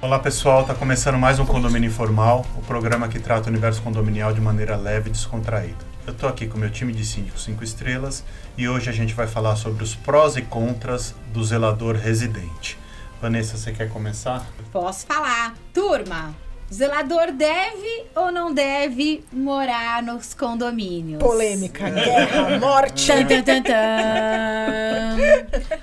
[0.00, 4.32] Olá pessoal, está começando mais um Condomínio Informal, o programa que trata o universo condominial
[4.32, 5.84] de maneira leve e descontraída.
[6.06, 8.22] Eu estou aqui com meu time de síndicos 5 estrelas
[8.56, 12.78] e hoje a gente vai falar sobre os prós e contras do zelador residente.
[13.20, 14.46] Vanessa, você quer começar?
[14.70, 15.56] Posso falar.
[15.74, 16.32] Turma,
[16.72, 21.20] zelador deve ou não deve morar nos condomínios?
[21.20, 23.08] Polêmica, guerra, morte.
[23.08, 25.16] Tan, tan, tan, tan.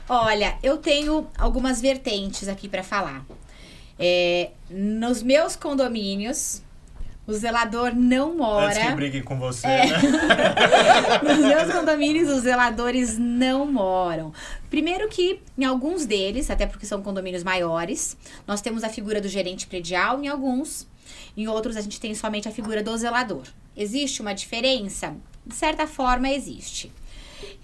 [0.07, 3.25] Olha, eu tenho algumas vertentes aqui para falar.
[3.99, 6.61] É, nos meus condomínios,
[7.27, 8.67] o zelador não mora.
[8.67, 9.85] Antes que briguem com você, É.
[9.87, 9.99] né?
[11.23, 14.31] Nos meus condomínios, os zeladores não moram.
[14.69, 19.27] Primeiro que em alguns deles, até porque são condomínios maiores, nós temos a figura do
[19.27, 20.87] gerente predial em alguns,
[21.35, 23.43] em outros a gente tem somente a figura do zelador.
[23.75, 25.15] Existe uma diferença?
[25.45, 26.91] De certa forma existe.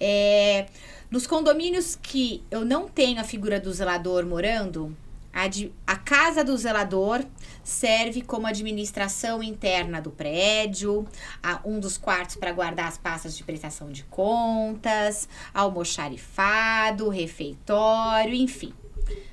[0.00, 0.66] É,
[1.10, 4.96] nos condomínios que eu não tenho a figura do zelador morando,
[5.32, 5.44] a,
[5.86, 7.24] a casa do zelador
[7.64, 11.06] serve como administração interna do prédio,
[11.42, 18.72] a- um dos quartos para guardar as pastas de prestação de contas, almoxarifado, refeitório, enfim.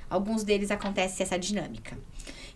[0.09, 1.97] Alguns deles acontece essa dinâmica.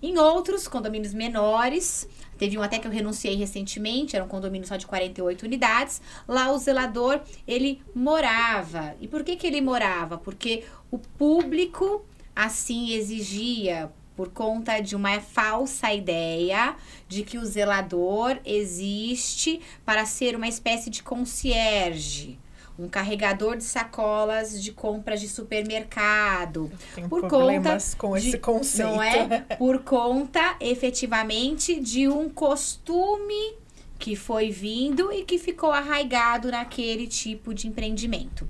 [0.01, 4.75] Em outros, condomínios menores, teve um até que eu renunciei recentemente, era um condomínio só
[4.75, 6.01] de 48 unidades.
[6.27, 8.95] Lá o zelador, ele morava.
[8.99, 10.17] E por que que ele morava?
[10.17, 12.05] Porque o público
[12.35, 16.75] assim exigia por conta de uma falsa ideia
[17.07, 22.39] de que o zelador existe para ser uma espécie de concierge,
[22.77, 28.87] um carregador de sacolas de compras de supermercado, Tenho por conta com de- esse conceito.
[28.87, 29.39] não é?
[29.57, 33.55] Por conta, efetivamente, de um costume
[33.99, 38.47] que foi vindo e que ficou arraigado naquele tipo de empreendimento.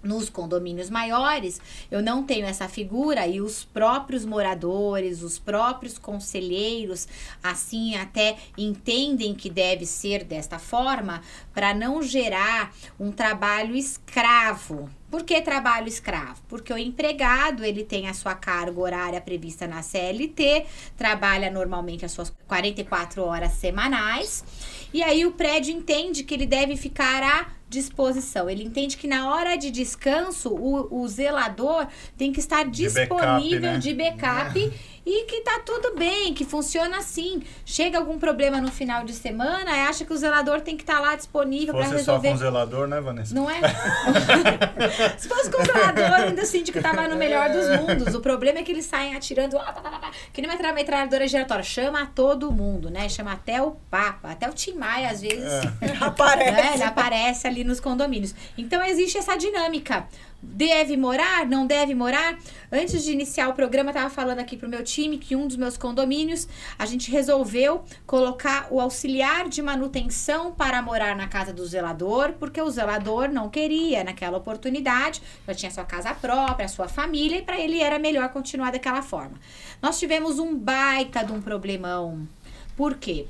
[0.00, 1.60] Nos condomínios maiores,
[1.90, 7.08] eu não tenho essa figura e os próprios moradores, os próprios conselheiros,
[7.42, 11.20] assim até entendem que deve ser desta forma
[11.52, 14.88] para não gerar um trabalho escravo.
[15.10, 16.40] Por que trabalho escravo?
[16.48, 22.12] Porque o empregado, ele tem a sua carga horária prevista na CLT, trabalha normalmente as
[22.12, 24.44] suas 44 horas semanais,
[24.92, 28.48] e aí o prédio entende que ele deve ficar à disposição.
[28.48, 31.86] Ele entende que na hora de descanso, o, o zelador
[32.16, 33.78] tem que estar De backup, disponível né?
[33.78, 34.72] de backup
[35.10, 37.42] e que tá tudo bem, que funciona assim.
[37.64, 41.10] Chega algum problema no final de semana, acha que o zelador tem que estar lá
[41.12, 42.30] Se disponível para fosse só resolver.
[42.30, 43.34] com zelador, né, Vanessa?
[43.34, 43.58] Não é?
[45.18, 48.14] Se fosse controlador, ainda síndico tava no melhor dos mundos.
[48.14, 50.72] O problema é que eles saem atirando, tá, tá, tá, tá, que nem uma tra-
[50.72, 51.64] metralhadora giratória.
[51.64, 53.08] Chama todo mundo, né?
[53.08, 55.42] Chama até o Papa, até o Tim Maia, às vezes.
[56.00, 56.50] Aparece.
[56.50, 56.70] né?
[56.74, 58.34] Ele aparece ali nos condomínios.
[58.56, 60.06] Então existe essa dinâmica.
[60.40, 61.44] Deve morar?
[61.46, 62.38] Não deve morar?
[62.70, 65.56] Antes de iniciar o programa, eu tava falando aqui pro meu time que um dos
[65.56, 66.46] meus condomínios,
[66.78, 72.62] a gente resolveu colocar o auxiliar de manutenção para morar na casa do zelador, porque
[72.62, 77.58] o zelador não queria naquela oportunidade, já tinha sua casa própria, sua família, e para
[77.58, 79.40] ele era melhor continuar daquela forma.
[79.82, 82.28] Nós tivemos um baita de um problemão.
[82.76, 83.26] Por quê?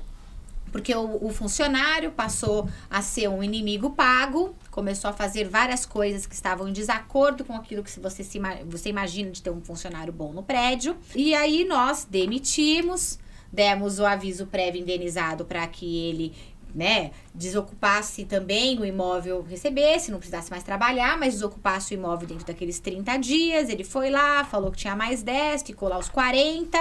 [0.71, 6.27] Porque o, o funcionário passou a ser um inimigo pago, começou a fazer várias coisas
[6.27, 10.12] que estavam em desacordo com aquilo que você, se, você imagina de ter um funcionário
[10.12, 10.97] bom no prédio.
[11.15, 13.19] E aí nós demitimos,
[13.53, 16.34] demos o aviso prévio indenizado para que ele
[16.75, 22.47] né, desocupasse também o imóvel, recebesse, não precisasse mais trabalhar, mas desocupasse o imóvel dentro
[22.47, 23.69] daqueles 30 dias.
[23.69, 26.79] Ele foi lá, falou que tinha mais 10, ficou lá os 40.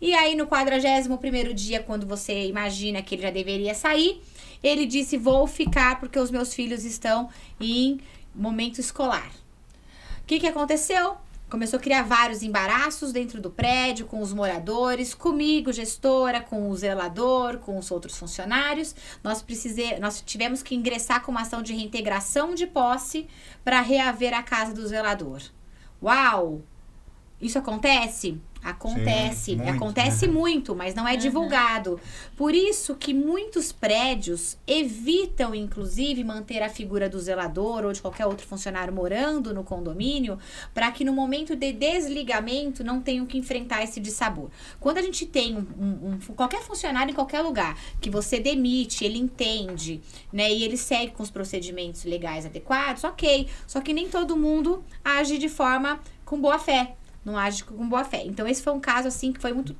[0.00, 4.22] E aí, no 41 dia, quando você imagina que ele já deveria sair,
[4.62, 7.28] ele disse: Vou ficar porque os meus filhos estão
[7.60, 8.00] em
[8.34, 9.30] momento escolar.
[10.22, 11.16] O que, que aconteceu?
[11.50, 16.76] Começou a criar vários embaraços dentro do prédio, com os moradores, comigo, gestora, com o
[16.76, 18.94] zelador, com os outros funcionários.
[19.22, 23.26] Nós, precisei, nós tivemos que ingressar com uma ação de reintegração de posse
[23.64, 25.42] para reaver a casa do zelador.
[26.00, 26.62] Uau!
[27.40, 28.40] Isso acontece?
[28.62, 30.32] Acontece, Sim, muito, acontece né?
[30.32, 31.98] muito, mas não é divulgado.
[32.36, 38.26] Por isso que muitos prédios evitam, inclusive, manter a figura do zelador ou de qualquer
[38.26, 40.38] outro funcionário morando no condomínio,
[40.74, 44.50] para que no momento de desligamento não tenham que enfrentar esse dissabor.
[44.78, 49.04] Quando a gente tem um, um- um- qualquer funcionário em qualquer lugar que você demite,
[49.04, 50.00] ele entende,
[50.32, 53.48] né, e ele segue com os procedimentos legais adequados, ok.
[53.66, 56.94] Só que nem todo mundo age de forma com boa fé
[57.24, 58.22] não age com boa fé.
[58.24, 59.76] Então, esse foi um caso, assim, que foi muito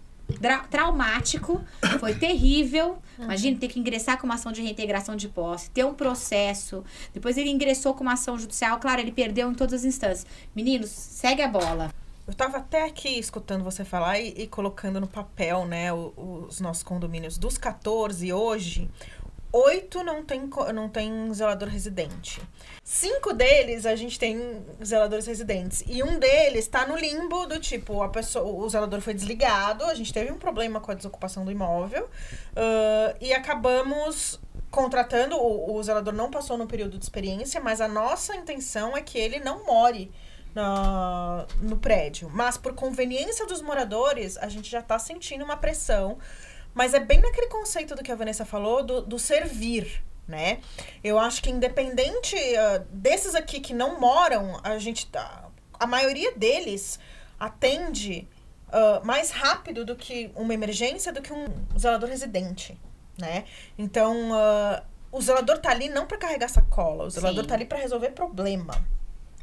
[0.71, 1.61] traumático,
[1.99, 2.99] foi terrível.
[3.19, 6.85] Imagina ter que ingressar com uma ação de reintegração de posse, ter um processo.
[7.13, 10.27] Depois ele ingressou com uma ação judicial, claro, ele perdeu em todas as instâncias.
[10.55, 11.93] Meninos, segue a bola.
[12.27, 16.83] Eu estava até aqui escutando você falar e, e colocando no papel, né, os nossos
[16.83, 17.37] condomínios.
[17.37, 18.89] Dos 14 hoje,
[19.53, 22.41] oito não tem, não tem zelador residente.
[22.83, 25.85] Cinco deles a gente tem zeladores residentes.
[25.87, 29.95] E um deles está no limbo do tipo, a pessoa, o zelador foi desligado, a
[29.95, 32.09] gente teve um problema com a desocupação do imóvel.
[32.57, 37.89] ah, e acabamos contratando, o, o zelador não passou no período de experiência, mas a
[37.89, 40.11] nossa intenção é que ele não more
[41.61, 42.29] no prédio.
[42.33, 46.19] Mas por conveniência dos moradores, a gente já está sentindo uma pressão.
[46.75, 50.61] Mas é bem naquele conceito do que a Vanessa falou, do, do servir, né?
[51.03, 56.33] Eu acho que independente ah, desses aqui que não moram, a gente tá, a maioria
[56.37, 56.99] deles
[57.39, 58.29] atende
[58.73, 61.47] ah, mais rápido do que uma emergência, do que um
[61.79, 62.79] zelador residente,
[63.19, 63.45] né?
[63.77, 67.49] Então, ah, o zelador tá ali não para carregar sacola, o zelador Sim.
[67.49, 68.75] tá ali para resolver problema,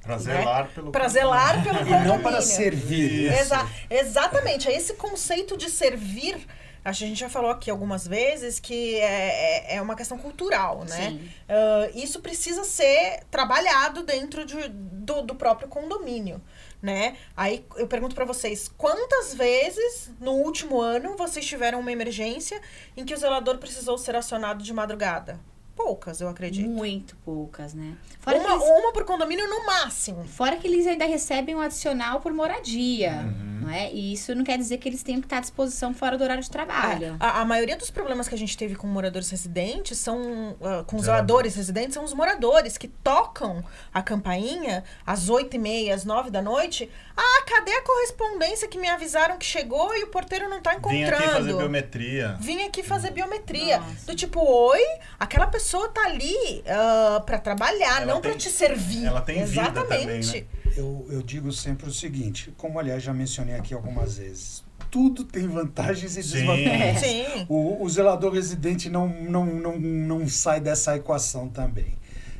[0.07, 3.25] Pra zelar pelo para zelar pelo E não para servir.
[3.25, 3.41] Isso.
[3.41, 6.47] Exa exatamente, é esse conceito de servir.
[6.83, 11.09] A gente já falou aqui algumas vezes que é, é- é uma questão cultural, né?
[11.11, 11.29] Sim.
[11.49, 16.41] Ah, isso precisa ser trabalhado dentro de- do, do próprio condomínio,
[16.81, 17.15] né?
[17.35, 22.61] Aí eu pergunto pra vocês, quantas vezes no último ano vocês tiveram uma emergência
[22.95, 25.39] em que o zelador precisou ser acionado de madrugada?
[25.75, 26.67] Poucas, eu acredito.
[26.67, 27.95] Muito poucas, né?
[28.19, 30.23] Fora, Uma, que eles, uma por condomínio no máximo.
[30.25, 33.56] fora que eles ainda recebem um adicional por moradia, Uhum.
[33.61, 33.91] Não é?
[33.91, 36.43] E isso não quer dizer que eles tenham que estar à disposição fora do horário
[36.43, 37.15] de trabalho.
[37.19, 40.55] A, a maioria dos problemas que a gente teve com moradores residentes são.
[40.61, 41.05] ah, com Zeladores.
[41.05, 43.63] zeladores residentes são os moradores que tocam
[43.93, 46.89] a campainha às oito e meia, às nove da noite.
[47.15, 50.77] Ah, cadê a correspondência que me avisaram que chegou e o porteiro não tá Vim
[50.77, 51.15] encontrando?
[51.23, 52.37] aqui fazer biometria.
[52.39, 53.79] Vim aqui fazer biometria.
[53.79, 54.05] Nossa.
[54.05, 54.79] Do tipo, oi,
[55.19, 59.05] aquela pessoa tá ali ah, pra trabalhar, Ela não pra tem- te servir.
[59.05, 60.27] ela tem vida Exatamente.
[60.27, 60.66] também, né?
[60.77, 65.47] Eu, eu digo sempre o seguinte, como aliás já mencionei aqui algumas vezes, tudo tem
[65.47, 66.99] vantagens e desvantagens.
[66.99, 67.45] Sim.
[67.49, 71.97] O, o zelador residente não, não, não, não sai dessa equação também.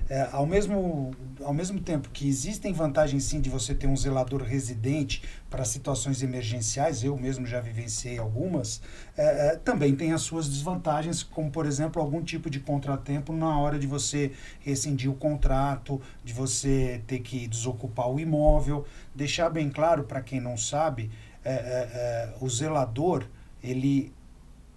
[0.09, 1.11] É, ao, mesmo,
[1.43, 6.23] ao mesmo tempo que existem vantagens sim de você ter um zelador residente para situações
[6.23, 8.81] emergenciais, eu mesmo já vivenciei algumas,
[9.17, 13.59] é, é, também tem as suas desvantagens, como por exemplo algum tipo de contratempo na
[13.59, 14.31] hora de você
[14.61, 18.85] rescindir o contrato, de você ter que desocupar o imóvel.
[19.13, 21.11] Deixar bem claro para quem não sabe,
[21.43, 23.25] é, é, é, o zelador
[23.61, 24.13] ele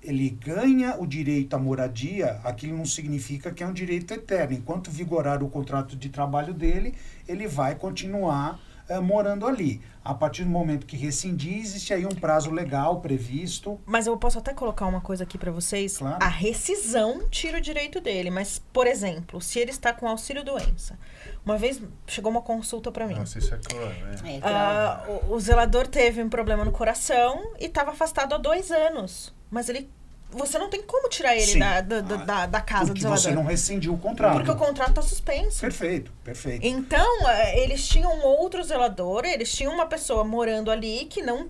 [0.02, 4.56] ele ganha o direito à moradia, aquilo não significa que é um direito eterno.
[4.56, 6.94] Enquanto vigorar o contrato de trabalho dele,
[7.28, 8.58] ele vai continuar
[8.90, 9.80] eh, morando ali.
[10.04, 13.78] A partir do momento que rescindir, existe aí um prazo legal previsto.
[13.86, 15.98] Mas eu posso até colocar uma coisa aqui pra vocês.
[15.98, 16.16] Claro.
[16.22, 18.30] A rescisão tira o direito dele.
[18.30, 20.98] Mas, por exemplo, se ele está com auxílio doença.
[21.44, 23.14] Uma vez chegou uma consulta pra mim.
[23.14, 23.92] Nossa, isso é cruel,
[24.24, 24.36] é.
[24.36, 28.70] É, Ah, o, o zelador teve um problema no coração e estava afastado há dois
[28.70, 29.34] anos.
[29.50, 29.90] Mas ele.
[30.32, 33.20] Você não tem como tirar ele da, da, da- da, da casa do zelador.
[33.22, 34.34] você não rescindiu o contrato.
[34.36, 35.60] Porque o contrato está suspenso.
[35.60, 36.64] Perfeito, perfeito.
[36.66, 41.48] Então, eh, eles tinham outro zelador, eles tinham uma pessoa morando ali que não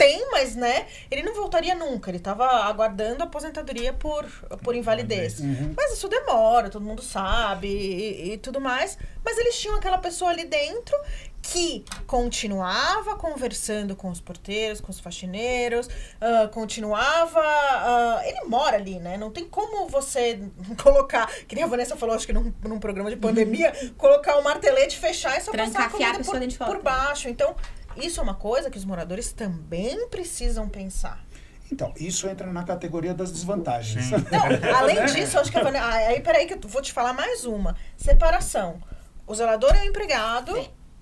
[0.00, 0.86] tem, mas, né?
[1.10, 2.10] Ele não voltaria nunca.
[2.10, 4.24] Ele tava aguardando a aposentadoria por,
[4.62, 5.40] por invalidez.
[5.40, 5.74] Uhum.
[5.76, 8.96] Mas isso demora, todo mundo sabe e, e tudo mais.
[9.22, 10.96] Mas eles tinham aquela pessoa ali dentro
[11.42, 15.88] que continuava conversando com os porteiros, com os faxineiros,
[16.20, 17.40] ah, continuava.
[17.40, 19.16] ah, ele mora ali, né?
[19.16, 20.40] Não tem como você
[20.82, 24.44] colocar, que nem a Vanessa falou, acho que num, num programa de pandemia, colocar o
[24.44, 27.28] martelete, fechar e só passar a a comida pessoa por, por baixo.
[27.28, 27.54] Então,
[28.00, 31.24] isso é uma coisa que os moradores também precisam pensar.
[31.72, 34.06] Então, isso entra na categoria das desvantagens.
[34.06, 34.16] Sim.
[34.30, 37.44] Não, além disso, eu acho que ah, Aí, peraí, que eu vou te falar mais
[37.44, 37.76] uma.
[37.96, 38.80] Separação.
[39.26, 40.52] O zelador é o empregado.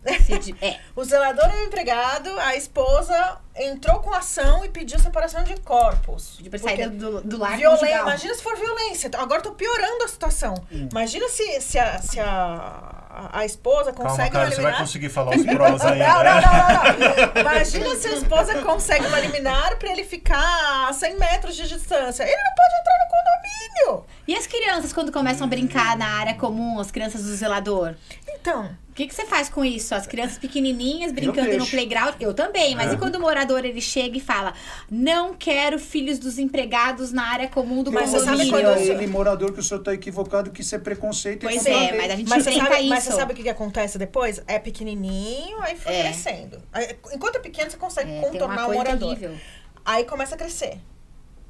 [0.43, 0.79] Di- é.
[0.95, 6.39] O zelador é o empregado, a esposa entrou com ação e pediu separação de corpos.
[6.41, 8.03] De sair do, do lar Violen- conjugal.
[8.03, 9.11] Imagina se for violência.
[9.17, 10.55] Agora eu tô piorando a situação.
[10.71, 12.98] Imagina se, se, a, se a,
[13.33, 14.81] a esposa Calma, consegue cara, uma você vai liminar.
[14.81, 15.99] conseguir falar os prós aí.
[15.99, 16.31] Não, né?
[16.35, 17.41] não, não, não, não.
[17.41, 22.23] Imagina se a esposa consegue uma liminar pra ele ficar a 100 metros de distância.
[22.23, 24.07] Ele não pode entrar no condomínio.
[24.27, 27.95] E as crianças, quando começam a brincar na área comum, as crianças do zelador?
[28.29, 29.95] Então, que, que você faz com isso?
[29.95, 32.15] As crianças pequenininhas brincando no playground?
[32.21, 32.95] Eu também, mas É.
[32.95, 34.53] e quando o morador ele chega e fala:
[34.91, 38.75] Não quero filhos dos empregados na área comum do Mas você sabe condomínio?
[38.75, 41.45] quando ele, morador, que o senhor está equivocado, que isso é preconceito.
[41.45, 42.89] e Pois é, mas a gente mas você, enfrenta sabe, isso.
[42.91, 44.43] mas você sabe o que, que acontece depois?
[44.49, 46.03] É pequenininho, aí foi É.
[46.03, 46.61] crescendo.
[46.73, 49.15] Aí, Enquanto é pequeno, você consegue É, tem contornar uma o morador.
[49.17, 49.39] terrível.
[49.85, 50.79] Aí começa a crescer.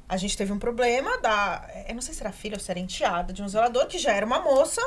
[0.07, 1.67] A gente teve um problema da.
[1.87, 4.11] Eu não sei se era filha ou se era enteada de um zelador que já
[4.13, 4.81] era uma moça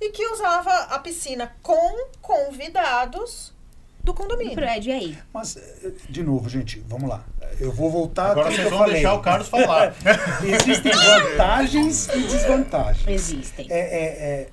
[0.00, 3.52] e que usava a piscina com convidados
[4.00, 4.54] do Do condomínio.
[4.54, 5.18] prédio, e aí?
[5.32, 7.24] Mas, eh, de novo, gente, vamos lá.
[7.58, 8.94] Eu vou voltar Agora vocês vão falei.
[8.94, 9.94] deixar o Carlos falar.
[10.44, 13.08] Existem vantagens e desvantagens.
[13.08, 13.66] Existem.
[13.70, 14.48] É, é, é,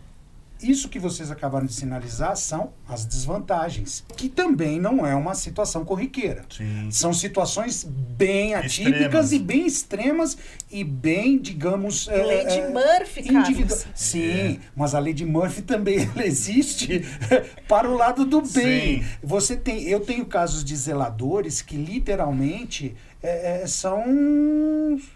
[0.64, 5.84] isso que vocês acabaram de sinalizar são as desvantagens, que também não é uma situação
[5.86, 6.44] corriqueira.
[6.50, 6.90] Sim.
[6.92, 9.32] São situações bem atípicas Extremas.
[9.32, 10.38] e bem extremas
[10.72, 12.08] e bem, digamos.
[12.08, 13.86] é, Lei de é, Murphy, individu- Carlos.
[13.96, 17.04] Sim, mas a lei de Murphy também ela existe
[17.68, 19.02] para o lado do bem.
[19.04, 19.10] Sim.
[19.24, 24.04] Você tem, eu tenho casos de zeladores que literalmente é, é, são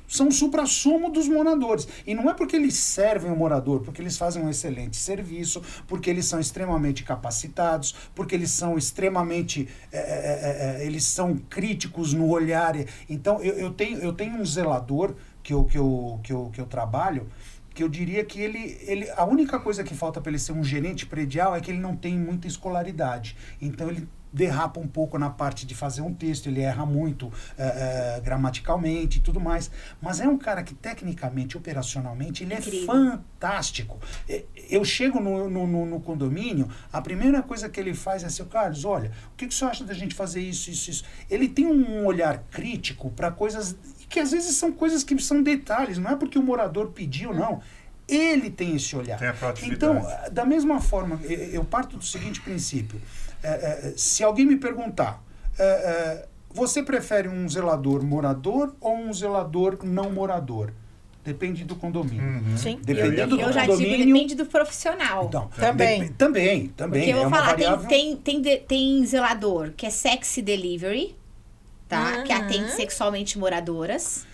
[0.07, 1.87] são supra-sumo dos moradores.
[2.05, 6.09] E não é porque eles servem o morador, porque eles fazem um excelente serviço, porque
[6.09, 9.67] eles são extremamente capacitados, porque eles são extremamente.
[9.91, 12.75] é, é, é, eles são críticos no olhar.
[13.09, 16.61] Então, eu, eu, tenho, eu tenho um zelador que eu, que eu, que eu, que
[16.61, 17.27] eu trabalho
[17.75, 20.63] que eu diria que ele, ele a única coisa que falta para ele ser um
[20.63, 23.35] gerente predial é que ele não tem muita escolaridade.
[23.61, 28.17] Então ele derrapa um pouco na parte de fazer um texto, ele erra muito eh,
[28.17, 29.71] eh, gramaticalmente e tudo mais.
[30.01, 32.85] Mas é um cara que tecnicamente, operacionalmente, ele é Incrível.
[32.85, 33.97] fantástico.
[34.27, 38.25] Eh, Eu chego no, no, no- no condomínio, a primeira coisa que ele faz é
[38.27, 41.03] assim, Carlos, olha, o que, que você acha da gente fazer isso, isso, isso?
[41.29, 43.75] Ele tem um olhar crítico para coisas
[44.09, 47.61] que às vezes são coisas que são detalhes, não é porque o morador pediu, não.
[48.07, 49.17] Ele tem esse olhar.
[49.19, 49.71] Tem.
[49.71, 53.01] Então, da mesma forma, eu parto do seguinte princípio:
[53.47, 55.21] É, é, se alguém me perguntar,
[55.57, 60.71] é, é, você prefere um zelador morador ou um zelador não morador?
[61.23, 62.21] Depende do condomínio.
[62.23, 62.55] Uhum.
[62.57, 62.79] Sim.
[62.83, 64.05] Dependendo Eu do já digo, condomínio.
[64.13, 65.25] depende do profissional.
[65.25, 66.01] Então, Também.
[66.01, 67.01] dep- também, também.
[67.01, 69.89] Porque eu é vou uma falar, tem, variável- tem, tem, de- tem zelador que é
[69.89, 71.15] sexy delivery,
[71.89, 72.21] tá?
[72.21, 72.39] Que Uhum.
[72.41, 74.25] atende sexualmente moradoras.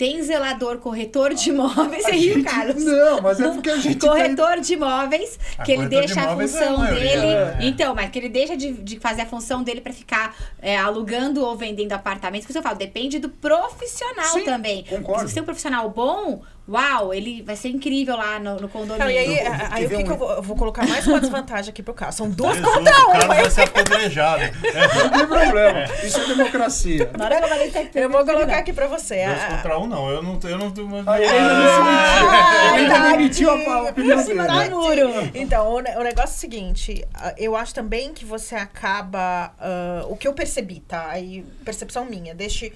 [0.00, 2.82] Tem zelador corretor de imóveis, você riu, Carlos.
[2.82, 3.98] Não, mas é porque a gente.
[4.00, 7.02] Corretor de imóveis, Ah, que ele corretor de deixa a imóveis é a função maioria,
[7.20, 7.26] dele.
[7.26, 7.58] né?
[7.60, 11.44] Então, mas que ele deixa de, de fazer a função dele pra ficar é, alugando
[11.44, 12.46] ou vendendo apartamentos.
[12.46, 14.84] Por isso eu falo, depende do profissional Sim, também.
[14.84, 15.20] concordo.
[15.20, 16.40] Se você tem um profissional bom,
[16.70, 18.98] uau, ele vai ser incrível lá no, no condomínio.
[19.04, 20.86] Não, e aí, a- quer aí o que, um- que eu, vou, eu vou colocar
[20.86, 22.16] mais uma desvantagem aqui pro Carlos.
[22.16, 23.34] São duas contra o Carlos uma.
[23.34, 24.42] vai ser apedrejado.
[24.44, 25.84] Não tem problema.
[26.04, 27.10] Isso é democracia.
[27.18, 29.24] Na hora que eu falei, Eu vou colocar aqui pra você.
[29.26, 30.08] Dois A- contra um, não.
[30.10, 30.38] Eu não.
[30.44, 32.30] Eu não, eu não Aí ele ainda não se mentiu.
[32.30, 34.68] Ah, Ele ainda demitiu a a opinião Em cima dele.
[34.70, 35.30] do muro.
[35.34, 39.52] Então, o, o negócio é o seguinte, ah, eu acho também que você acaba.
[39.58, 41.08] ah, o que eu percebi, tá?
[41.10, 42.72] Aí, percepção minha, deste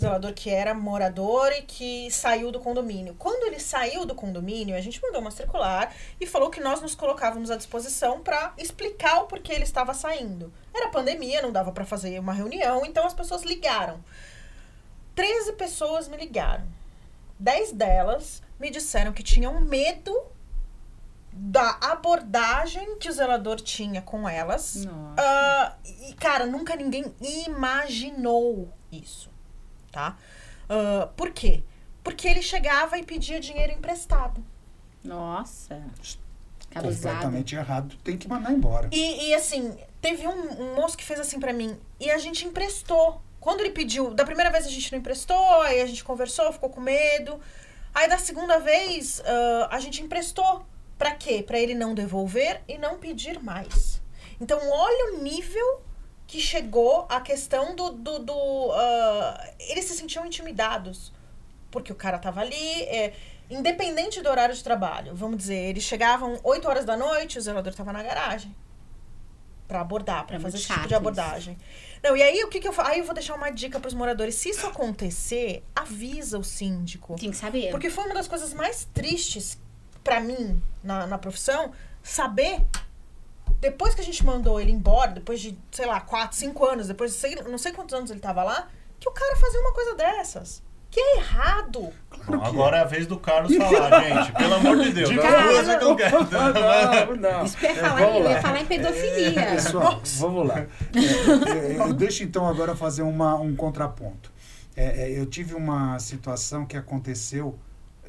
[0.00, 3.14] zelador que era morador e que saiu do condomínio.
[3.18, 6.94] Quando ele saiu do condomínio, a gente mandou uma circular e falou que nós nos
[6.94, 10.52] colocávamos à disposição para explicar o porquê ele estava saindo.
[10.74, 14.02] Era pandemia, não dava para fazer uma reunião, então as pessoas ligaram.
[15.14, 16.64] 13 pessoas me ligaram.
[17.38, 20.14] 10 delas me disseram que tinham medo
[21.32, 24.86] da abordagem que o zelador tinha com elas.
[25.16, 29.30] Ah, e, cara, nunca ninguém imaginou isso,
[29.90, 30.16] tá?
[30.68, 31.62] Ah, por quê?
[32.04, 34.44] Porque ele chegava e pedia dinheiro emprestado.
[35.04, 35.82] Nossa.
[36.74, 37.14] Abusado.
[37.14, 37.96] Completamente errado.
[38.04, 38.88] Tem que mandar embora.
[38.92, 42.46] E, e, assim, teve um, um moço que fez assim pra mim, e a gente
[42.46, 43.22] emprestou.
[43.40, 46.68] Quando ele pediu, da primeira vez a gente não emprestou, aí a gente conversou, ficou
[46.68, 47.40] com medo.
[47.94, 50.64] Aí da segunda vez, ah, a gente emprestou.
[50.98, 51.44] Pra quê?
[51.46, 54.02] Pra ele não devolver e não pedir mais.
[54.40, 55.80] Então, olha o nível
[56.28, 57.90] que chegou a questão do.
[57.90, 61.10] do, do, ah, eles se sentiam intimidados.
[61.70, 63.14] Porque o cara tava ali, é,
[63.50, 65.14] independente do horário de trabalho.
[65.14, 68.54] Vamos dizer, eles chegavam 8 horas da noite, o zelador tava na garagem.
[69.66, 71.58] Pra abordar, pra É fazer esse tipo de abordagem.
[72.02, 72.90] Não, e aí o que, que eu faço?
[72.90, 74.34] Aí eu vou deixar uma dica pros moradores.
[74.34, 77.16] Se isso acontecer, avisa o síndico.
[77.16, 77.70] Tem que saber.
[77.70, 79.58] Porque foi uma das coisas mais tristes
[80.02, 82.62] pra mim na, na profissão, saber,
[83.60, 87.12] depois que a gente mandou ele embora, depois de, sei lá, 4, 5 anos, depois
[87.12, 89.94] de sei, não sei quantos anos ele tava lá, que o cara fazia uma coisa
[89.94, 90.62] dessas.
[90.90, 91.92] Que é errado.
[92.26, 94.32] Bom, agora é a vez do Carlos falar, gente.
[94.32, 95.10] Pelo amor de Deus.
[95.10, 96.18] De as duas é que eu quero.
[96.30, 97.44] Não, não.
[97.44, 99.40] Isso que eu ia É, falar, eu ia falar em pedofilia.
[99.40, 100.60] É, Pessoal, vamos lá.
[100.60, 104.32] É, é, eu deixo então agora fazer uma, um contraponto.
[104.74, 107.58] É, é, eu tive uma situação que aconteceu,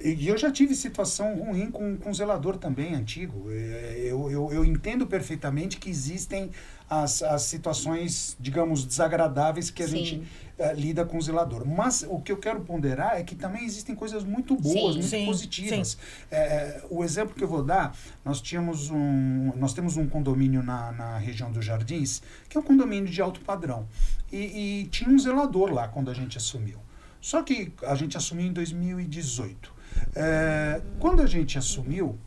[0.03, 3.51] e eu já tive situação ruim com, com zelador também, antigo.
[3.51, 6.49] É, eu, eu, eu entendo perfeitamente que existem
[6.89, 9.97] as, as situações, digamos, desagradáveis que a Sim.
[9.97, 10.23] gente
[10.57, 11.65] é, lida com o zelador.
[11.67, 14.99] Mas o que eu quero ponderar é que também existem coisas muito boas, Sim.
[14.99, 15.97] muito Sim, positivas.
[16.31, 20.91] É, o exemplo que eu vou dar, nós tínhamos um, nós temos um condomínio na,
[20.91, 23.87] na região dos Jardins, que é um condomínio de alto padrão.
[24.31, 26.79] E, e tinha um zelador lá quando a gente assumiu.
[27.21, 29.78] Só que a gente assumiu em 2018.
[30.15, 32.17] É, quando a gente assumiu,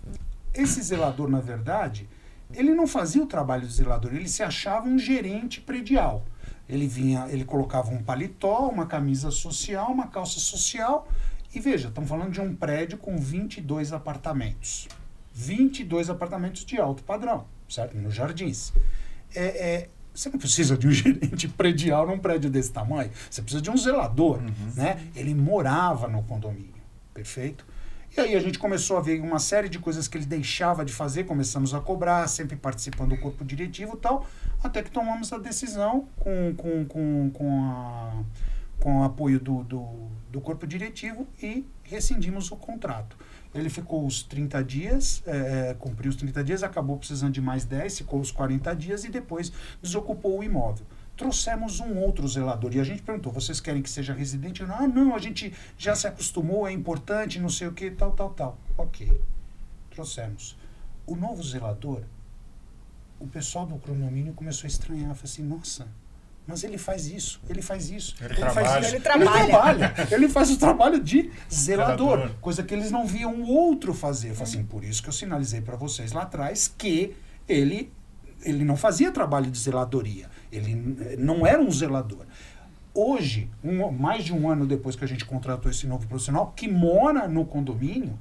[0.55, 2.09] esse zelador, na verdade,
[2.53, 6.25] ele não fazia o trabalho do zelador, ele se achava um gerente predial.
[6.69, 11.09] Ele vinha, ele colocava um paletó, uma camisa social, uma calça social.
[11.55, 14.89] E veja, estamos falando de um prédio com 22 apartamentos.
[15.35, 17.97] 22 apartamentos de alto padrão, certo?
[17.97, 18.73] Nos jardins.
[19.35, 23.11] É, é, você não precisa de um gerente predial num prédio desse tamanho.
[23.31, 24.41] Você precisa de um zelador,
[24.75, 25.09] né?
[25.15, 26.82] Ele morava no condomínio,
[27.13, 27.65] perfeito?
[28.15, 30.93] E aí a gente começou a ver uma série de coisas que ele deixava de
[30.93, 34.27] fazer, começamos a cobrar, sempre participando do corpo diretivo e tal,
[34.63, 38.23] até que tomamos a decisão com, com, com, com, a,
[38.79, 39.89] com o apoio do, do,
[40.31, 43.17] do corpo diretivo e rescindimos o contrato.
[43.55, 47.99] Ele ficou os 30 dias, é, cumpriu os 30 dias, acabou precisando de mais 10,
[47.99, 49.51] ficou os 40 dias e depois
[49.83, 50.87] desocupou o imóvel.
[51.17, 54.63] Trouxemos um outro zelador e a gente perguntou: vocês querem que seja residente?
[54.65, 58.31] Ah, não, a gente já se acostumou, é importante, não sei o que, tal, tal,
[58.31, 58.59] tal.
[58.79, 59.21] Ok,
[59.91, 60.57] trouxemos.
[61.07, 62.03] O novo zelador,
[63.21, 65.87] o pessoal do condomínio começou a estranhar, falou assim: nossa,
[66.47, 68.17] mas ele faz isso, ele faz isso.
[68.21, 68.81] Ele faz trabalha.
[68.81, 68.95] isso.
[68.95, 69.47] Ele trabalha.
[69.49, 69.95] trabalha.
[70.11, 72.37] Ele faz o trabalho de zelador, Zelador.
[72.41, 74.31] coisa que eles não viam o outro fazer.
[74.31, 77.15] Eu falei assim, por isso que eu sinalizei para vocês lá atrás que
[77.49, 77.93] ele
[78.45, 80.29] ele não fazia trabalho de zeladoria.
[80.51, 82.25] Ele eh, não era um zelador.
[82.95, 86.69] Hoje, um- mais de um ano depois que a gente contratou esse novo profissional, que
[86.69, 88.19] mora no condomínio,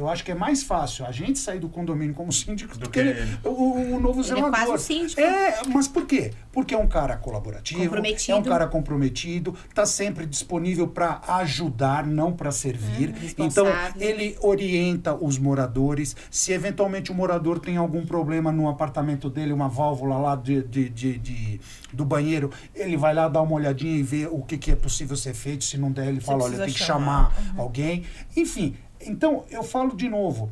[0.00, 2.90] eu acho que é mais fácil a gente sair do condomínio como síndico do, Do
[2.90, 4.66] que, que ele- o, o novo Ele é zelador.
[4.66, 5.20] quase síndico.
[5.20, 6.32] É, mas por quê?
[6.52, 8.32] Porque é um cara colaborativo, Comprometido.
[8.32, 13.10] é um cara comprometido, está sempre disponível para ajudar, não para servir.
[13.10, 13.66] Uhum, então,
[13.98, 16.16] ele orienta os moradores.
[16.30, 20.88] Se eventualmente o morador tem algum problema no apartamento dele, uma válvula lá de, de,
[20.88, 21.60] de- de-
[21.92, 25.16] do banheiro, ele vai lá dar uma olhadinha e ver o que, que é possível
[25.16, 25.64] ser feito.
[25.64, 27.32] Se não der, ele fala: olha, tem que chamar.
[27.34, 28.04] chamar alguém.
[28.36, 30.50] Enfim, então eu falo de novo.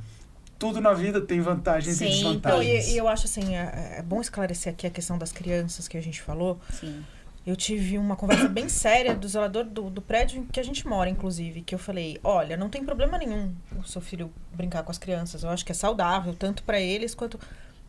[0.58, 2.88] Tudo na vida tem vantagens Sim, e Não, desvantagens.
[2.88, 5.96] e, e eu acho assim, é, é bom esclarecer aqui a questão das crianças que
[5.96, 6.58] a gente falou.
[6.72, 7.04] Sim.
[7.46, 10.86] Eu tive uma conversa bem séria do zelador do, do prédio em que a gente
[10.86, 14.90] mora, inclusive, que eu falei, olha, não tem problema nenhum o seu filho brincar com
[14.90, 15.44] as crianças.
[15.44, 17.38] Eu acho que é saudável, tanto para eles quanto.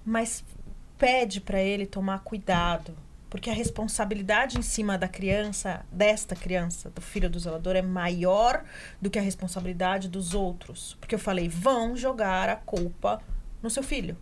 [0.05, 0.43] Mas
[0.97, 2.93] pede para ele tomar cuidado.
[3.29, 8.63] Porque a responsabilidade em cima da criança, desta criança, do filho do zelador, é maior
[9.01, 10.97] do que a responsabilidade dos outros.
[10.99, 13.21] Porque eu falei, vão jogar a culpa
[13.61, 14.17] no seu filho.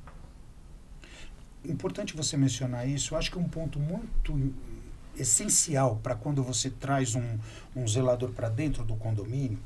[1.64, 3.14] importante você mencionar isso.
[3.14, 4.54] Eu acho que um ponto muito
[5.18, 7.38] essencial para quando você traz um,
[7.76, 9.60] um zelador para dentro do condomínio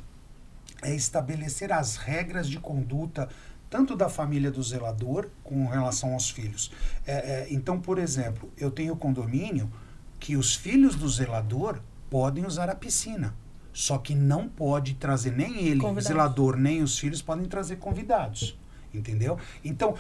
[0.82, 3.30] é estabelecer as regras de conduta
[3.72, 6.72] tanto da família do zelador com relação aos filhos.
[7.08, 9.72] É, é, então, por exemplo, eu tenho condomínio
[10.20, 11.80] que os filhos do zelador
[12.10, 13.34] podem usar a piscina.
[13.74, 16.04] Só que não pode trazer nem ele, Convidados.
[16.10, 18.60] zelador, nem os filhos podem trazer convidados.
[18.94, 19.40] Entendeu?
[19.64, 19.96] Então,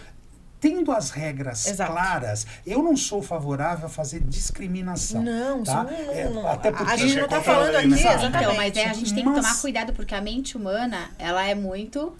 [0.59, 1.91] tendo as regras Exato.
[1.93, 5.23] claras, eu não sou favorável a fazer discriminação.
[5.23, 5.85] Não, tá?
[5.85, 7.97] não, É, não- até a- porque a gente não tá a falando aqui, né?
[7.97, 8.37] exatamente.
[8.43, 11.47] Então, mas é, a gente tem que Mas- tomar cuidado, porque a mente humana, ela
[11.47, 12.13] é muito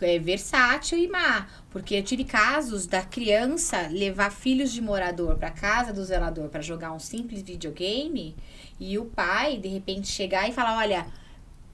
[0.00, 1.46] é, versátil e má.
[1.70, 6.60] Porque eu tive casos da criança levar filhos de morador pra casa do zelador pra
[6.60, 8.34] jogar um simples videogame
[8.78, 11.06] e o pai, de repente, chegar e falar, olha...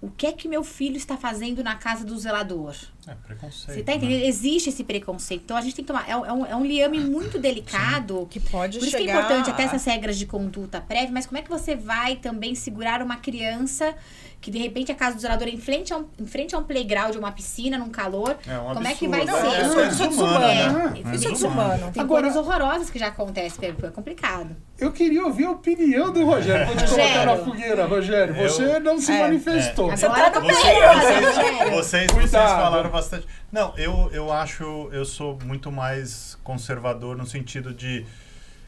[0.01, 2.73] O que é que meu filho está fazendo na casa do zelador?
[3.05, 3.75] É preconceito.
[3.75, 3.99] Você tá né?
[3.99, 4.23] entendendo?
[4.27, 5.43] Existe esse preconceito.
[5.43, 6.09] Então a gente tem que tomar.
[6.09, 8.25] É, um- é um, é um liame muito delicado.
[8.31, 9.25] Que pode Por isso que é chegar...
[9.25, 13.03] importante até essas regras de conduta prévia, mas como é que você vai também segurar
[13.03, 13.93] uma criança
[14.41, 16.59] que de repente a casa do zelador é em frente a um, em frente a
[16.59, 18.37] um playground, uma piscina, num calor?
[18.47, 19.67] É um como é que vai Não, ser?
[19.67, 20.93] isso é desumano, É, né?
[21.05, 21.91] é, Isso é desumano.
[21.93, 24.55] Tem Agora- coisas horrorosas que já acontecem, é complicado.
[24.79, 26.67] Eu queria ouvir a opinião do Rogério.
[26.67, 27.45] Vou te colocar na Rogério.
[27.45, 28.37] fogueira, Rogério.
[28.37, 29.91] Eu- Você não se É, manifestou.
[29.91, 31.71] Você Agora tá no meio, Vocês, Rogério.
[31.73, 32.61] vocês, vocês Cuidado.
[32.63, 33.27] falaram bastante.
[33.51, 38.07] Não, eu, eu acho, eu sou muito mais conservador no sentido de.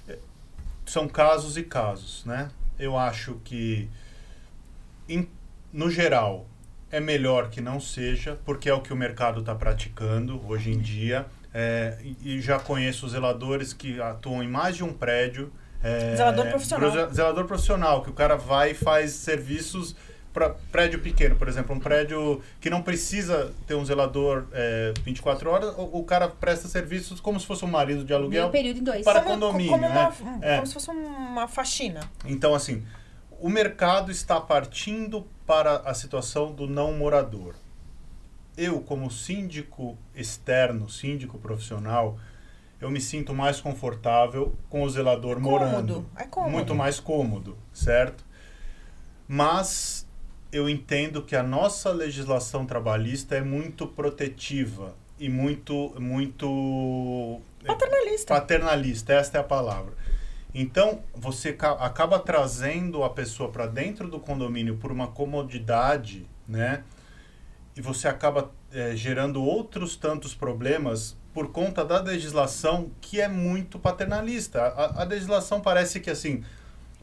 [0.09, 0.18] eh,
[0.85, 2.50] São casos e casos, né?
[2.76, 3.88] Eu acho que,
[5.09, 5.28] em-
[5.72, 6.46] no geral,
[6.90, 10.78] é melhor que não seja, porque é o que o mercado está praticando hoje em
[10.78, 11.26] dia.
[11.52, 15.52] É, e, já conheço zeladores que atuam em mais de um prédio.
[15.83, 16.90] é, Zelador profissional.
[16.92, 19.96] pro- Zelador profissional, que o cara vai e faz serviços
[20.33, 25.50] para prédio pequeno, por exemplo, um prédio que não precisa ter um zelador é, 24
[25.50, 28.50] horas, o, o cara presta serviços como se fosse um marido de Meio aluguel.
[28.50, 29.04] período em dois.
[29.04, 30.38] Para- como, condomínio, como, uma- né?
[30.42, 30.54] É.
[30.54, 32.00] como se fosse uma faxina.
[32.24, 32.85] Então, assim,
[33.40, 37.55] o mercado está partindo para a situação do não morador.
[38.57, 42.18] Eu, como síndico externo, síndico profissional,
[42.81, 46.07] eu me sinto mais confortável com o zelador morando.
[46.16, 46.53] É cômodo.
[46.53, 48.24] Muito mais cômodo, certo?
[49.26, 50.07] Mas
[50.53, 58.35] eu entendo que a nossa legislação trabalhista é muito protetiva e muito muito é, Paternalista.
[58.35, 59.92] paternalista, esta é a palavra.
[60.54, 66.82] Então, você ca- acaba trazendo a pessoa para dentro do condomínio por uma comodidade, né?
[67.76, 73.78] E você acaba eh, gerando outros tantos problemas por conta da legislação que é muito
[73.78, 74.60] paternalista.
[74.62, 76.42] A, a legislação parece que assim,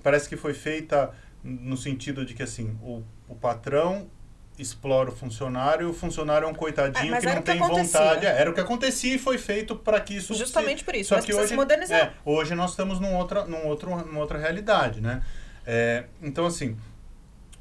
[0.03, 4.09] parece que foi feita no sentido de que assim, o, o patrão
[4.59, 8.25] explora o funcionário e o funcionário é um coitadinho É, que não que tem vontade.
[8.25, 11.09] É, era o que acontecia e foi feito para que isso Justamente se- por isso,
[11.09, 11.97] Só mas que hoje, se modernizar.
[11.99, 15.21] é, hoje nós estamos num outra, num outro, numa outra realidade, né?
[15.65, 16.77] É, então, assim,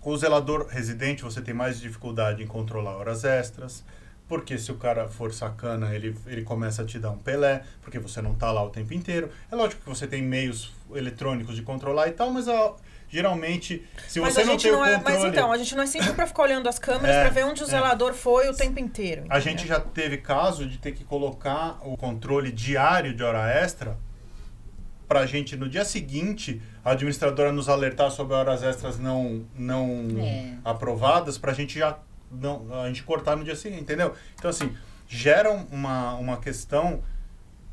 [0.02, 3.84] o zelador residente, você tem mais dificuldade em controlar horas extras,
[4.28, 7.98] porque se o cara for sacana, ele, ele começa a te dar um pelé, porque
[7.98, 9.30] você não tá lá o tempo inteiro.
[9.50, 12.76] É lógico que você tem meios eletrônicos de controlar e tal, mas ó,
[13.08, 14.94] geralmente, se mas você a não gente tem o não é.
[14.96, 15.18] controle...
[15.18, 17.44] Mas então, a gente não é sempre pra ficar olhando as câmeras É, pra ver
[17.44, 17.68] onde o é.
[17.68, 19.22] zelador foi o tempo inteiro.
[19.28, 19.40] A entendeu?
[19.42, 23.96] gente já teve caso de ter que colocar o controle diário de hora extra
[25.08, 30.08] para a gente, no dia seguinte, a administradora nos alertar sobre horas extras não, não
[30.20, 30.54] É.
[30.64, 31.96] aprovadas, para a gente já
[32.28, 34.12] não, a gente cortar no dia seguinte, entendeu?
[34.34, 37.04] Então, assim, gera uma, uma questão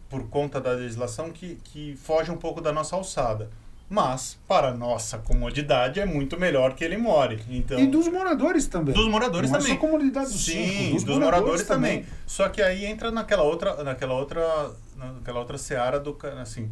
[0.08, 3.50] por conta da legislação que, que foge um pouco da nossa alçada.
[3.96, 7.40] Mas, para nossa comodidade, é muito melhor que ele more.
[7.48, 8.92] Então, E dos moradores também.
[8.92, 9.74] dos moradores Não também.
[9.74, 12.04] É só comunidade do Sim, cinco, dos, moradores, também.
[12.26, 16.72] Só que aí entra naquela outra, naquela outra, naquela outra seara do assim,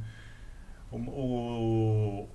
[0.91, 2.29] o, o,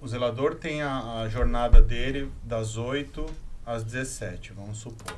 [0.00, 3.26] o zelador tem a, a jornada dele das 8
[3.66, 5.12] às 17, vamos supor.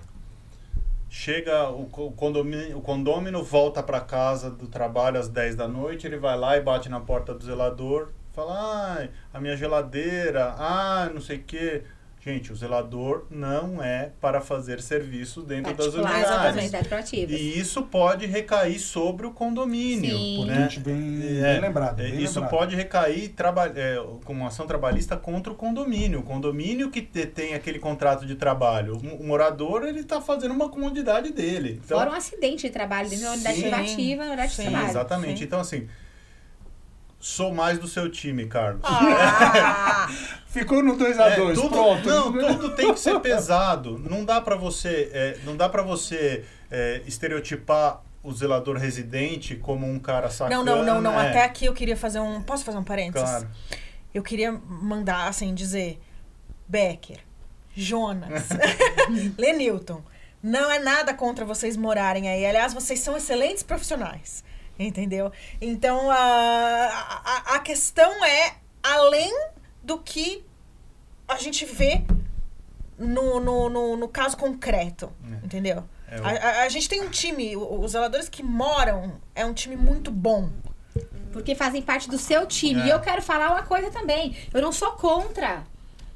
[1.11, 5.69] Chega o, co- o condomínio, o condômino volta para casa do trabalho às 10 da
[5.69, 10.55] noite, ele vai lá e bate na porta do zelador, fala: "Ai, a minha geladeira,
[10.59, 11.83] ah, não sei o quê".
[12.25, 16.21] Gente, o zelador não é para fazer serviços dentro das unidades.
[16.23, 17.35] exatamente, proativas.
[17.41, 20.17] E isso pode recair sobre o condomínio.
[20.17, 20.45] Sim.
[20.47, 20.53] Né?
[20.55, 21.99] Importante, bem, É, bem lembrado.
[21.99, 22.51] é, bem isso lembrado.
[22.61, 23.35] pode recair
[23.75, 26.21] é, com uma ação trabalhista contra o condomínio.
[26.21, 28.99] O condomínio que te- tem aquele contrato de trabalho.
[28.99, 31.81] O, o morador, ele está fazendo uma comodidade dele.
[31.85, 34.91] Então, Fora um acidente de trabalho dentro da unidade privativa, na unidade Sim, de trabalho.
[34.91, 35.39] exatamente.
[35.41, 35.45] Sim.
[35.45, 35.89] Então, assim,
[37.23, 38.83] sou mais do seu time, Carlos.
[38.85, 40.09] Ah,
[40.49, 42.09] Ficou no 2x2, É, tudo, pronto.
[42.09, 43.97] Não, tudo tem que ser pesado.
[43.99, 49.89] Não dá para você, é, não dá para você é, estereotipar o zelador residente como
[49.89, 50.63] um cara sacana.
[50.63, 51.21] não, não, não, não.
[51.21, 51.31] é.
[51.31, 52.43] Até aqui eu queria fazer um.
[52.43, 53.29] Posso fazer um parênteses?
[53.29, 53.49] Claro.
[54.13, 56.01] Eu queria mandar, assim, dizer:
[56.69, 57.21] Becker,
[57.75, 58.49] Jonas,
[59.39, 60.03] Lenilton,
[60.43, 62.45] não é nada contra vocês morarem aí.
[62.45, 64.45] Aliás, vocês são excelentes profissionais.
[64.87, 65.31] Entendeu?
[65.61, 66.17] Então, a,
[67.25, 69.33] a, a questão é além
[69.83, 70.45] do que
[71.29, 72.05] a gente vê
[72.99, 75.11] no, no, no, no caso concreto.
[75.31, 75.45] É.
[75.47, 75.85] Entendeu?
[76.09, 79.77] É, o- A, a- gente tem um time, os zeladores que moram é um time
[79.77, 80.51] muito bom.
[81.33, 82.81] Porque fazem parte do seu time.
[82.83, 82.87] É.
[82.87, 84.37] E eu quero falar uma coisa também.
[84.53, 85.65] Eu não sou contra.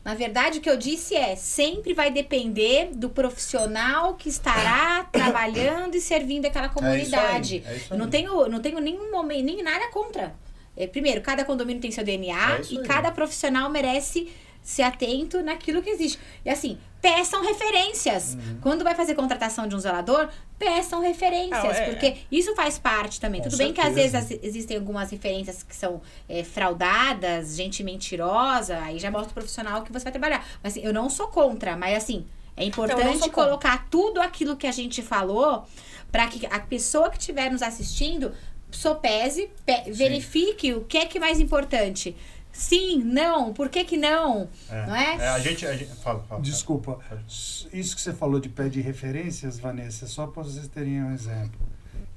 [0.07, 5.97] Na verdade, o que eu disse é: sempre vai depender do profissional que estará trabalhando
[5.97, 7.65] e servindo aquela comunidade.
[7.67, 8.11] É isso eu não aí.
[8.13, 10.33] tenho, não tenho nenhum momento, nem nada contra.
[10.77, 12.85] É, primeiro, cada condomínio tem seu DNA É e aí.
[12.87, 14.31] cada profissional merece
[14.67, 16.19] ser atento naquilo que existe.
[16.45, 18.35] E assim, peçam referências.
[18.35, 18.59] Uhum.
[18.61, 21.63] Quando vai fazer contratação de um zelador, peçam referências.
[21.77, 21.91] Ah, é.
[21.91, 23.41] Porque isso faz parte também.
[23.41, 24.35] Com Tudo bem que às vezes certeza.
[24.41, 29.83] as- existem algumas referências que são é, fraudadas, gente mentirosa, aí já mostra o profissional
[29.83, 30.45] que você vai trabalhar.
[30.63, 32.27] Mas assim, eu não sou contra, mas assim,
[32.57, 33.31] é eu não importante contra.
[33.31, 35.65] colocar tudo aquilo que a gente falou
[36.11, 38.33] para que a pessoa que estiver nos assistindo
[38.71, 42.17] sopese, pe- verifique o que é que é mais importante.
[42.57, 44.49] Sim, não, por que que não?
[44.71, 45.29] É, Não é?
[45.29, 46.41] a gente, a gente fala, fala.
[46.41, 46.99] Desculpa.
[47.09, 47.25] Pode.
[47.73, 51.61] Isso que você falou de pé de referências, Vanessa, só para vocês terem um exemplo.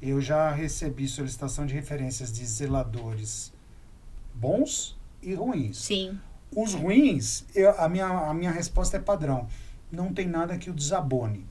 [0.02, 3.52] Eu já recebi solicitação de referências de zeladores
[4.34, 5.78] bons e ruins.
[5.78, 6.18] Sim.
[6.56, 9.48] Os ruins, eu- a, minha, a minha resposta é padrão.
[9.92, 11.46] Não tem nada que o desabone.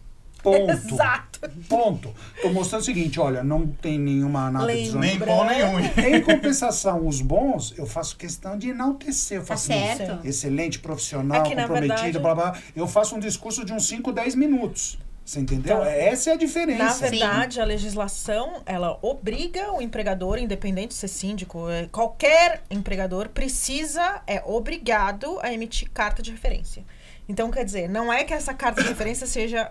[0.51, 0.71] Ponto.
[0.95, 1.29] Exato.
[1.69, 2.15] Ponto.
[2.43, 5.01] Tô mostrando o seguinte, olha, não tem nenhuma nada Lembra-.
[5.01, 5.85] Nem bom nem ruim.
[6.17, 9.39] Em compensação, os bons, eu faço questão de enaltecer.
[9.39, 10.27] Eu Tá faço um certo.
[10.27, 12.59] excelente profissional, É que, comprometido, verdade- blá, blá.
[12.75, 14.99] Eu faço um discurso de uns 5, 10 minutos.
[15.25, 15.81] Você entendeu?
[15.81, 15.91] Tá.
[15.91, 17.05] Essa é a diferença.
[17.05, 23.29] Na verdade, a legislação, ela obriga o empregador, independente de ser síndico, é, qualquer empregador
[23.29, 26.83] precisa, é obrigado a emitir carta de referência.
[27.29, 29.71] Então, quer dizer, não é que essa carta de referência seja,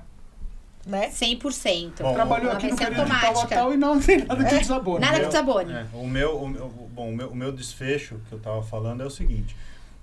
[0.87, 1.09] né?
[1.09, 2.01] 100%.
[2.01, 4.99] Bom, Trabalhou aqui no período de tal a tal e não tem nada que desabone.
[4.99, 5.73] Nada que meu- desabone.
[5.73, 9.03] É, o meu, o meu, bom, o meu, o meu desfecho que eu tava falando
[9.03, 9.55] é o seguinte: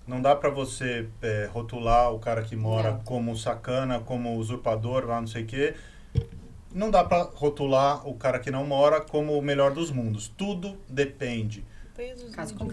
[0.07, 3.01] não dá para você é, rotular o cara que mora Não.
[3.01, 5.75] como sacana, como usurpador, lá não sei o quê,
[6.73, 10.29] não dá para rotular o cara que não mora como o melhor dos mundos.
[10.37, 11.65] Tudo depende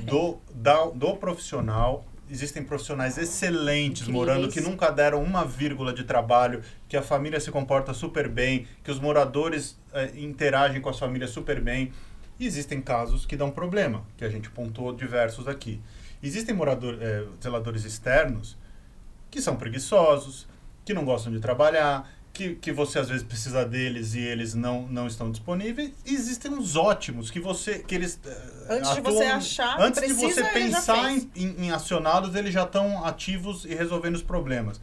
[0.06, 2.04] do, da- do profissional.
[2.32, 4.28] Existem profissionais excelentes Incríveis.
[4.28, 8.66] morando que nunca deram uma vírgula de trabalho, que a família se comporta super bem,
[8.82, 11.92] que os moradores eh, interagem com as famílias super bem.
[12.40, 15.82] E existem casos que dão problema, que a gente pontuou diversos aqui.
[16.24, 18.58] Existem morador, eh, zeladores externos
[19.30, 20.48] que são preguiçosos,
[20.86, 24.88] que não gostam de trabalhar, que, que você às vezes precisa deles e eles não,
[24.88, 25.92] não estão disponíveis.
[26.06, 30.08] Existem uns ótimos que você que eles eh, Antes de atuam- você achar, antes de
[30.14, 34.16] precisa, você ele já pensar em, em, em acioná-los, eles já estão ativos e resolvendo
[34.16, 34.80] os problemas.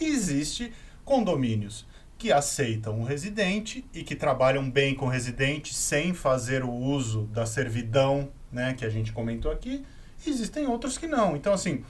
[0.00, 0.72] E existe
[1.04, 6.70] condomínios que aceitam o residente e que trabalham bem com o residente sem fazer o
[6.72, 9.84] uso da servidão, né, que a gente comentou aqui.
[10.26, 11.36] E existem outros que não.
[11.36, 11.84] Então, assim,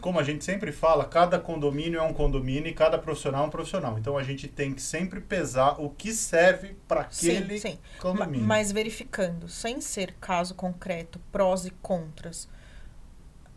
[0.00, 3.50] como a gente sempre fala, cada condomínio é um condomínio e cada profissional é um
[3.50, 3.98] profissional.
[3.98, 7.78] Então, a gente tem que sempre pesar o que serve para aquele Sim, sim.
[7.96, 8.46] Ma- condomínio.
[8.46, 12.48] Mas verificando, sem ser caso concreto, prós e contras,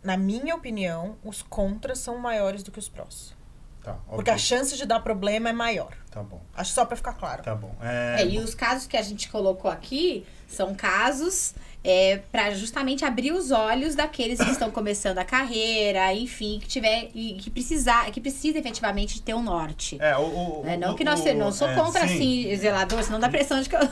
[0.02, 3.34] na minha opinião, os contras são maiores do que os prós.
[3.82, 5.92] Tá, Porque a chance de dar problema é maior.
[6.08, 7.42] Tá bom, Acho só pra ficar claro.
[7.42, 7.74] tá bom.
[7.80, 11.52] É, e os casos que a gente colocou aqui são casos
[11.84, 17.08] é, para justamente abrir os olhos daqueles que estão começando a carreira, enfim, que tiver
[17.14, 19.96] e que precisar, que precisa efetivamente ter um norte.
[20.00, 22.14] É, o, o, É, não o- que nós o- não sou é, contra sim.
[22.46, 23.80] assim zelador, senão dá pressão de que eu...
[23.80, 23.82] A,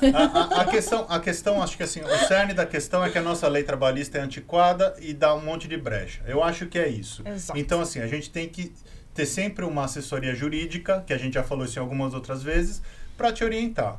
[0.58, 3.22] a- a questão, a questão, acho que assim, o cerne da questão é que a
[3.22, 6.22] nossa lei trabalhista é antiquada e dá um monte de brecha.
[6.26, 7.22] Eu acho que é isso.
[7.26, 7.58] Exato.
[7.58, 8.72] Então, assim, a gente tem que
[9.12, 12.80] ter sempre uma assessoria jurídica, que a gente já falou isso em algumas outras vezes,
[13.16, 13.96] para te orientar.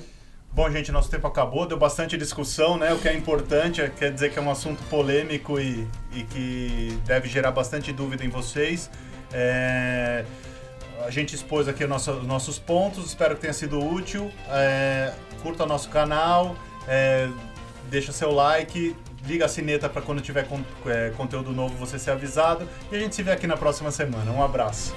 [0.54, 2.94] Bom, gente, nosso tempo acabou, deu bastante discussão, né?
[2.94, 7.00] O que é importante, é- quer dizer que é um assunto polêmico e, e que
[7.06, 8.90] deve gerar bastante dúvida em vocês.
[9.32, 10.26] É,
[11.06, 14.30] a gente expôs aqui nosso- os nossos pontos, espero que tenha sido útil.
[14.50, 16.54] É, curta nosso canal,
[16.86, 17.30] é,
[17.90, 18.94] deixa seu like,
[19.26, 22.68] liga a sineta para quando tiver con- é, conteúdo novo você ser avisado.
[22.92, 24.30] E a gente se vê aqui na próxima semana.
[24.32, 24.94] Um abraço.